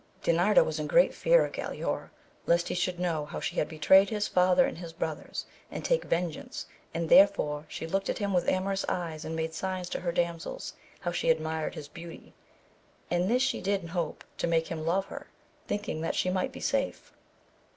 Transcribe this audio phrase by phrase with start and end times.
[0.23, 2.09] Dinarda was in great fear of Galaor,
[2.47, 6.05] lest he should know how she had betrayed his father and his brothers, and take
[6.05, 10.11] vengeance, and therefore she looked at him with amorous eyes, and made signs to her
[10.11, 10.59] damsel
[11.01, 12.33] how she admired his beauty,
[13.11, 15.27] and this she did in hope to make him love her,
[15.67, 17.13] thinking that she might be safe.